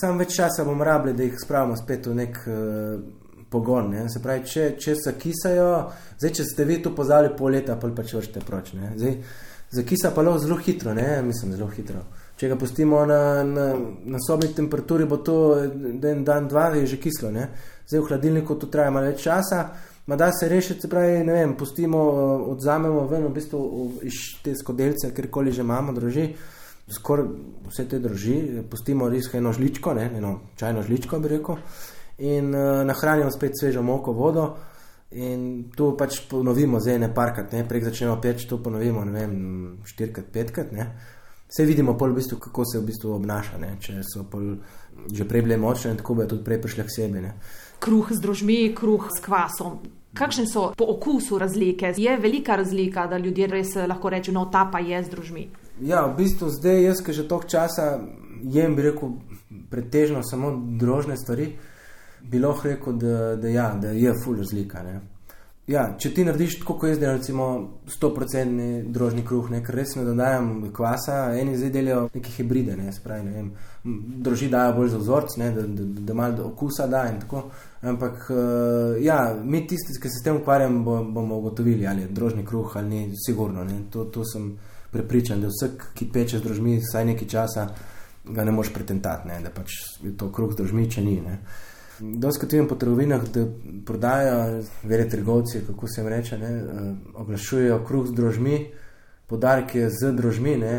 sam 0.00 0.18
več 0.18 0.34
časa 0.40 0.64
bomo 0.64 0.84
rabili, 0.84 1.16
da 1.16 1.28
jih 1.28 1.36
spravimo 1.44 1.76
spet 1.76 2.08
v 2.08 2.16
nek 2.22 2.40
uh, 2.46 3.04
pogon. 3.52 3.92
Ne? 3.92 4.08
Se 4.08 4.24
pravi, 4.24 4.48
če, 4.48 4.66
če 4.80 4.96
se 4.96 5.14
kisajo, 5.20 5.70
zdaj, 6.16 6.34
če 6.40 6.48
ste 6.54 6.68
vi 6.72 6.80
tu 6.82 6.96
pozali 6.96 7.34
pol 7.36 7.52
leta, 7.58 7.76
pa 7.76 7.92
pač 8.00 8.16
vršite 8.16 8.42
proč. 8.48 8.72
Zdaj, 8.74 9.16
za 9.20 9.49
kisa 9.86 10.10
pa 10.10 10.22
lahko 10.22 10.38
zelo 10.38 10.56
hitro, 10.56 10.94
ne? 10.94 11.22
mislim, 11.22 11.52
zelo 11.52 11.68
hitro. 11.70 12.02
Če 12.36 12.48
ga 12.48 12.56
pustimo 12.56 13.04
na, 13.06 13.44
na, 13.44 13.66
na 14.14 14.18
sobni 14.26 14.48
temperaturi, 14.56 15.04
bo 15.06 15.20
to 15.22 15.36
en 15.60 16.24
dan, 16.24 16.48
dva, 16.48 16.70
je 16.74 16.86
že 16.94 16.98
kislo. 16.98 17.30
Ne? 17.30 17.50
Zdaj 17.86 18.00
v 18.00 18.08
hladilniku 18.08 18.56
to 18.58 18.70
traja 18.72 18.90
malo 18.90 19.10
več 19.12 19.22
časa, 19.26 19.60
ma 20.10 20.16
da 20.16 20.30
se 20.32 20.48
rešiti, 20.48 20.80
se 20.82 20.90
pravi, 20.90 21.20
ne 21.26 21.36
vem, 21.36 21.54
pustimo, 21.58 22.00
odzamemo 22.54 23.04
ven 23.10 23.28
v 23.28 23.34
bistvu 23.36 23.60
iz 24.08 24.18
te 24.42 24.56
skodelce, 24.56 25.12
kjerkoli 25.14 25.52
že 25.52 25.62
imamo, 25.62 25.94
droži, 25.94 26.26
skoraj 26.90 27.28
vse 27.68 27.86
te 27.92 28.00
droži, 28.02 28.40
pustimo 28.70 29.08
res 29.12 29.30
eno 29.38 29.52
žličko, 29.52 29.94
ne? 29.94 30.10
eno 30.18 30.34
čajno 30.58 30.82
žličko 30.82 31.20
bi 31.20 31.34
rekel, 31.36 31.60
in 32.18 32.50
uh, 32.54 32.82
nahranimo 32.88 33.30
spet 33.30 33.54
svežo 33.60 33.82
moko 33.86 34.12
vodo. 34.16 34.48
In 35.10 35.70
tu 35.74 35.96
pač 35.98 36.20
ponovimo, 36.30 36.78
zdaj 36.78 36.98
ne 37.02 37.08
parkrat, 37.14 37.52
ne? 37.52 37.64
prej 37.66 37.88
začnemo 37.88 38.20
peči, 38.22 38.46
to 38.46 38.60
ponovimo, 38.62 39.02
ne 39.04 39.12
vem, 39.12 39.32
štirikrat, 39.82 40.28
petkrat. 40.30 40.70
Ne? 40.70 40.86
Vse 41.50 41.66
vidimo, 41.66 41.96
v 41.98 42.12
bistvu, 42.14 42.38
kako 42.38 42.64
se 42.64 42.78
v 42.78 42.86
bistvu 42.86 43.16
obnaša. 43.16 43.58
Ne? 43.58 43.74
Če 43.82 44.04
so 44.06 44.26
že 45.10 45.24
prej 45.24 45.42
bile 45.42 45.56
močne, 45.56 45.96
tako 45.98 46.14
bodo 46.14 46.36
tudi 46.36 46.44
prej 46.46 46.60
prišle 46.62 46.84
k 46.86 46.94
sebi. 46.94 47.22
Ne? 47.24 47.34
Kruh 47.82 48.12
z 48.12 48.22
drožmi, 48.22 48.70
kruh 48.76 49.08
s 49.10 49.18
kvasom. 49.24 49.80
Kakšne 50.14 50.46
so 50.46 50.70
po 50.78 50.86
okusu 50.94 51.38
razlike? 51.38 51.94
Je 51.96 52.16
velika 52.18 52.56
razlika, 52.56 53.06
da 53.06 53.18
ljudje 53.18 53.46
res 53.46 53.74
lahko 53.74 54.10
rečejo, 54.10 54.34
no, 54.34 54.46
ta 54.46 54.68
pa 54.70 54.78
je 54.78 55.02
z 55.02 55.10
drožmi. 55.10 55.48
Ja, 55.82 56.06
v 56.06 56.16
bistvu 56.22 56.50
zdaj 56.50 56.82
jaz, 56.84 57.02
ki 57.02 57.12
že 57.12 57.26
toliko 57.26 57.48
časa 57.48 57.98
jem, 58.42 58.74
bi 58.76 58.86
rekel, 58.86 59.18
pretežno 59.70 60.22
samo 60.22 60.52
drožne 60.78 61.16
stvari, 61.16 61.54
bi 62.22 62.38
lahko 62.38 62.68
rekel, 62.68 62.98
da, 62.98 63.36
da, 63.36 63.48
ja, 63.48 63.70
da 63.80 63.94
je 63.96 64.12
ful 64.24 64.36
razlika. 64.36 64.84
Ja, 65.70 65.84
če 65.98 66.10
ti 66.14 66.24
narediš 66.26 66.56
tako, 66.62 66.74
kot 66.80 66.90
jaz, 66.90 66.98
da 66.98 67.12
recimo 67.14 67.44
100% 67.86 68.88
drožni 68.90 69.22
kruh, 69.26 69.52
ne, 69.52 69.60
ker 69.62 69.76
res 69.78 69.92
ne 69.94 70.02
dodajam 70.02 70.48
kvasa, 70.74 71.18
eni 71.38 71.54
zdaj 71.58 71.70
delajo 71.76 72.08
neke 72.14 72.32
hibride, 72.34 72.74
ne, 72.78 72.90
spravi, 72.92 73.26
ne 73.28 73.34
vem, 73.36 73.52
droži 74.24 74.48
dajo 74.50 74.72
bolj 74.80 74.90
za 74.96 74.98
vzorc, 74.98 75.36
ne, 75.38 75.52
da, 75.54 75.66
da, 75.68 75.84
da, 75.84 76.06
da 76.08 76.16
malo 76.18 76.48
okusa 76.48 76.88
da 76.90 77.04
in 77.12 77.20
tako. 77.22 77.44
Ampak, 77.86 78.26
uh, 78.34 78.98
ja, 79.04 79.20
mi 79.44 79.62
tisti, 79.66 79.94
ki 80.00 80.10
se 80.10 80.18
s 80.18 80.26
tem 80.26 80.40
ukvarjamo, 80.40 80.82
bo, 80.84 80.98
bomo 81.04 81.38
ugotovili, 81.38 81.86
ali 81.86 82.02
je 82.02 82.10
drožni 82.18 82.42
kruh 82.46 82.76
ali 82.76 82.88
ni, 82.88 83.22
sigurno. 83.26 83.64
Ne, 83.64 83.84
to, 83.92 84.08
to 84.10 84.26
sem 84.26 84.50
prepričan, 84.90 85.44
da 85.44 85.52
vsak, 85.52 85.92
ki 85.94 86.10
peče 86.12 86.40
z 86.40 86.48
drožmi, 86.48 86.80
vsaj 86.82 87.12
nekaj 87.12 87.28
časa 87.30 87.68
ga 88.24 88.44
ne 88.44 88.52
moš 88.52 88.72
pretentati, 88.74 89.28
ne, 89.28 89.38
da 89.44 89.54
pač 89.54 89.76
je 90.02 90.16
to 90.18 90.32
kruh 90.34 90.56
drožmi, 90.56 90.90
če 90.90 91.04
ni. 91.04 91.20
Ne. 91.24 91.38
Doskrat 92.00 92.52
vidim 92.52 92.68
po 92.68 92.74
trgovinah, 92.74 93.24
da 93.34 93.44
prodajajo, 93.86 94.62
vele 94.82 95.08
trgovci, 95.08 95.60
kako 95.66 95.88
se 95.88 96.00
jim 96.00 96.08
reče, 96.08 96.38
ne, 96.38 96.50
eh, 96.50 96.94
oglašujejo 97.14 97.84
kruh 97.86 98.06
z 98.08 98.12
drožmi, 98.12 98.66
podarke 99.26 99.90
z 99.90 100.12
drožmi, 100.12 100.56
ne. 100.56 100.74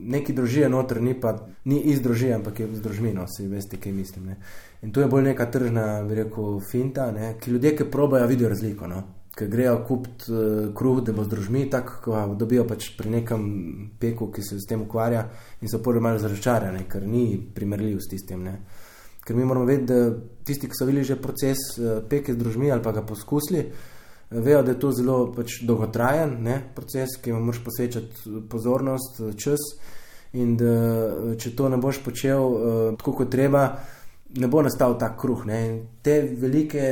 neki 0.00 0.32
drožijo 0.32 0.68
noter, 0.68 1.02
ni 1.02 1.20
pa 1.20 1.36
ni 1.64 1.80
iz 1.80 2.00
droži, 2.00 2.32
ampak 2.32 2.60
je 2.60 2.68
z 2.74 2.80
drožmi, 2.80 3.12
no, 3.12 3.26
si 3.28 3.46
veste, 3.48 3.76
kaj 3.76 3.92
mislim. 3.92 4.26
Ne. 4.26 4.36
In 4.82 4.92
to 4.92 5.00
je 5.00 5.08
bolj 5.08 5.22
neka 5.22 5.46
tržna, 5.50 6.02
bi 6.08 6.14
rekel, 6.14 6.60
finta, 6.70 7.10
ne, 7.12 7.34
ki 7.40 7.50
ljudje, 7.50 7.76
ki 7.76 7.90
probajo, 7.90 8.26
vidijo 8.26 8.48
razliko. 8.48 8.86
No. 8.86 9.02
Ker 9.36 9.48
grejo 9.48 9.76
kupiti 9.88 10.32
uh, 10.32 10.74
kruh, 10.74 11.02
da 11.04 11.12
bo 11.12 11.24
z 11.24 11.34
drožmi, 11.34 11.66
tako 11.70 12.34
dobijo 12.38 12.64
pač 12.68 12.90
pri 12.96 13.10
nekem 13.10 13.44
peku, 14.00 14.30
ki 14.32 14.42
se 14.42 14.58
s 14.58 14.68
tem 14.68 14.82
ukvarja, 14.82 15.26
in 15.60 15.68
so 15.68 15.82
prvi 15.84 16.00
malo 16.00 16.18
zaračarani, 16.18 16.86
ker 16.88 17.06
ni 17.06 17.38
primerljiv 17.54 18.00
s 18.00 18.10
tistim. 18.10 18.42
Ne. 18.44 18.56
Ker 19.30 19.38
mi 19.38 19.46
moramo 19.46 19.68
vedeti, 19.68 19.94
da 19.94 20.10
tisti, 20.42 20.66
ki 20.66 20.74
so 20.74 20.88
videli 20.88 21.06
že 21.06 21.20
proces 21.22 21.60
uh, 21.78 22.00
peke 22.02 22.34
z 22.34 22.40
družmi 22.40 22.72
ali 22.74 22.82
pa 22.82 22.90
ga 22.90 23.04
poskusili, 23.06 23.62
uh, 23.62 24.00
vejo, 24.30 24.62
da 24.62 24.70
je 24.70 24.78
to 24.78 24.92
zelo 24.92 25.18
pač, 25.36 25.60
dolgotrajen 25.66 26.36
ne, 26.42 26.60
proces, 26.74 27.16
ki 27.22 27.32
mu 27.34 27.40
moraš 27.44 27.62
posvečati 27.64 28.42
pozornost, 28.50 29.22
čas. 29.36 29.70
In 30.32 30.54
da 30.54 30.74
če 31.38 31.50
to 31.58 31.68
ne 31.68 31.78
boš 31.82 31.98
počel 32.04 32.42
uh, 32.42 32.82
tako, 32.98 33.16
kot 33.22 33.32
treba, 33.32 33.64
ne 34.38 34.46
bo 34.50 34.62
nastal 34.62 34.94
ta 34.98 35.08
kruh. 35.18 35.42
Ne. 35.46 35.60
Te 36.06 36.20
velike, 36.38 36.90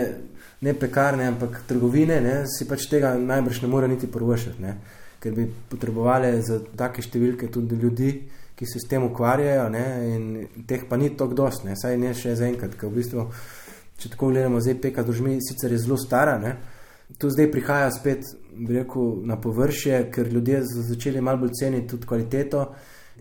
ne 0.66 0.74
pekarne, 0.74 1.28
ampak 1.30 1.60
trgovine, 1.68 2.18
ne, 2.20 2.40
si 2.50 2.66
pač 2.66 2.88
tega 2.90 3.14
najbrž 3.18 3.62
ne 3.62 3.70
more 3.70 3.90
niti 3.90 4.10
prvošiti, 4.10 4.74
ker 5.22 5.34
bi 5.34 5.46
potrebovali 5.70 6.34
za 6.42 6.58
take 6.78 7.02
številke 7.02 7.50
tudi 7.54 7.78
ljudi 7.78 8.12
ki 8.58 8.66
se 8.66 8.80
s 8.82 8.88
tem 8.90 9.04
ukvarjajo, 9.06 9.68
ne, 9.70 9.84
in 10.10 10.64
teh 10.66 10.82
pa 10.88 10.96
ni 10.98 11.12
tako 11.16 11.34
dost, 11.34 11.62
ne, 11.64 11.76
saj 11.78 11.94
ne 11.98 12.10
še 12.14 12.34
za 12.34 12.48
enkrat, 12.48 12.74
ker 12.74 12.90
v 12.90 12.98
bistvu, 12.98 13.26
če 14.02 14.10
tako 14.14 14.32
gledamo, 14.32 14.58
zdaj 14.62 14.80
peka 14.82 15.04
družmi, 15.06 15.36
sicer 15.46 15.76
je 15.76 15.78
zelo 15.84 15.98
stara, 16.00 16.34
ne, 16.42 16.56
tu 17.22 17.30
zdaj 17.30 17.50
prihaja 17.54 17.92
spet, 17.94 18.26
bi 18.58 18.80
rekel, 18.80 19.20
na 19.30 19.38
površje, 19.38 20.00
ker 20.14 20.32
ljudje 20.32 20.64
so 20.66 20.82
začeli 20.88 21.22
malo 21.22 21.44
bolj 21.44 21.54
ceniti 21.60 21.86
tudi 21.92 22.06
kvaliteto 22.10 22.64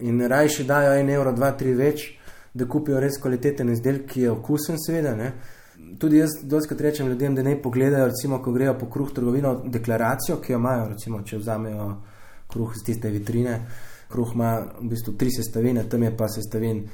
in 0.02 0.24
rajši 0.26 0.66
dajo 0.66 0.96
en 0.98 1.12
evro, 1.14 1.34
dva, 1.38 1.52
tri 1.58 1.76
več, 1.78 2.08
da 2.58 2.66
kupijo 2.66 3.00
res 3.00 3.20
kvaliteten 3.22 3.70
izdelek, 3.70 4.08
ki 4.10 4.26
je 4.26 4.32
okusen, 4.34 4.82
seveda, 4.82 5.14
ne. 5.16 5.32
Tudi 6.02 6.18
jaz 6.18 6.40
doskrat 6.42 6.82
rečem 6.82 7.12
ljudem, 7.12 7.36
da 7.38 7.46
ne 7.46 7.54
pogledajo, 7.62 8.10
recimo, 8.10 8.42
ko 8.42 8.52
grejo 8.52 8.74
po 8.80 8.90
kruh 8.90 9.14
trgovino, 9.14 9.54
deklaracijo, 9.70 10.40
ki 10.42 10.56
jo 10.56 10.60
imajo, 10.60 10.88
recimo, 10.96 11.22
če 11.22 11.38
vzamejo 11.38 11.92
kruh 12.50 12.74
iz 12.74 12.82
tiste 12.86 13.12
vitrine, 13.14 13.60
kruh 14.12 14.32
ima 14.36 14.54
v 14.80 14.90
bistvu 14.90 15.14
tri 15.18 15.32
sestavine, 15.32 15.84
tam 15.90 16.04
je 16.04 16.18
pa 16.18 16.28
sestavin, 16.28 16.86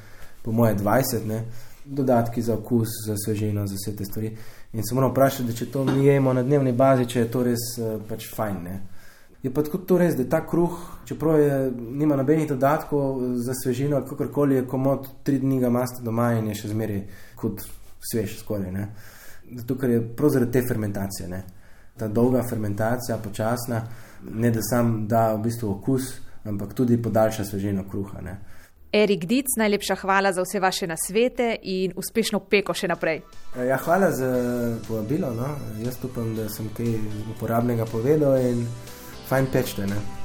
po 0.43 0.51
moje, 0.51 0.75
20, 0.75 1.27
ne? 1.27 1.43
dodatki 1.86 2.41
za 2.41 2.53
okus, 2.53 2.88
za 3.05 3.15
svežino, 3.25 3.67
za 3.67 3.75
vse 3.75 3.96
te 3.96 4.05
stvari. 4.05 4.38
In 4.74 4.84
se 4.84 4.96
moramo 4.96 5.12
vprašati, 5.12 5.43
da 5.43 5.53
če 5.53 5.65
to 5.72 5.84
mi 5.84 6.05
jemo 6.05 6.34
na 6.34 6.43
dnevni 6.43 6.72
bazi, 6.72 7.05
če 7.05 7.20
je 7.20 7.32
to 7.32 7.43
res 7.43 7.65
uh, 7.77 7.98
pač 8.10 8.29
fajn. 8.36 8.62
Ne? 8.63 8.75
Je 9.43 9.51
pa 9.53 9.63
tako 9.63 9.82
to 9.84 9.98
res, 10.00 10.15
da 10.15 10.24
ta 10.29 10.39
kruh, 10.48 10.77
čeprav 11.05 11.39
je, 11.39 11.58
nima 11.75 12.15
nobenih 12.15 12.48
dodatkov 12.48 13.20
za 13.43 13.55
svežino, 13.63 14.00
kakorkoli 14.08 14.62
je 14.62 14.67
komod, 14.67 15.10
tri 15.24 15.39
dni 15.39 15.60
ga 15.60 15.67
imate 15.67 16.03
doma 16.03 16.32
in 16.38 16.48
je 16.53 16.62
še 16.62 16.72
zmeraj 16.72 17.03
kot 17.36 17.65
svež, 18.12 18.38
skoraj. 18.39 18.72
Ne? 18.72 18.88
Zato, 19.51 19.75
ker 19.75 19.91
je 19.91 20.05
prav 20.15 20.32
zaradi 20.38 20.55
te 20.55 20.63
fermentacije, 20.67 21.27
ne? 21.27 21.43
ta 22.00 22.08
dolga 22.08 22.41
fermentacija, 22.48 23.20
počasna, 23.22 23.84
ne 24.32 24.50
da 24.51 24.63
sam 24.63 25.03
da 25.08 25.34
v 25.36 25.43
bistvu 25.43 25.75
okus, 25.75 26.13
ampak 26.46 26.74
tudi 26.74 27.02
podaljša 27.02 27.46
svežino 27.46 27.84
kruha. 27.90 28.22
Ne. 28.22 28.38
Erik 28.94 29.26
Dic, 29.26 29.46
najlepša 29.58 29.96
hvala 29.96 30.32
za 30.34 30.42
vse 30.42 30.60
vaše 30.60 30.88
nasvete 30.88 31.56
in 31.62 31.94
uspešno 31.96 32.40
peko 32.40 32.74
še 32.78 32.88
naprej. 32.88 33.24
Ja, 33.58 33.78
hvala 33.82 34.12
za 34.12 34.30
povabilo. 34.88 35.34
No. 35.34 35.56
Jaz 35.82 35.98
upam, 36.06 36.36
da 36.38 36.46
sem 36.50 36.70
kaj 36.78 36.94
uporabnega 37.34 37.90
povedal 37.90 38.38
in 38.38 38.68
fajn 39.30 39.50
pečte. 39.54 39.88
Ne. 39.90 40.23